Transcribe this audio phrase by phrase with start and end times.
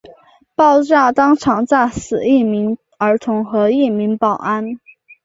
[0.55, 4.79] 爆炸当场炸死一名儿童和一名保安。